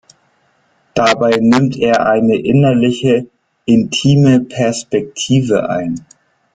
Dabei 0.95 1.37
nimmt 1.39 1.77
er 1.77 2.07
eine 2.07 2.35
innerliche, 2.35 3.27
intime 3.65 4.39
Perspektive 4.39 5.69
ein. 5.69 6.07